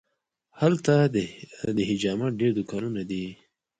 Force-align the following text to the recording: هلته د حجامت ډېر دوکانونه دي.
هلته 0.61 0.93
د 1.77 1.79
حجامت 1.89 2.31
ډېر 2.41 2.51
دوکانونه 2.59 3.01
دي. 3.09 3.25